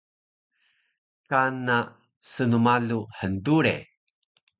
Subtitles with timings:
[1.29, 1.77] Kana
[2.31, 3.75] snmalu hndure